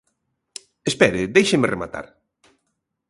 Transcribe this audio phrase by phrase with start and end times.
[0.91, 2.05] Espere, déixeme rematar.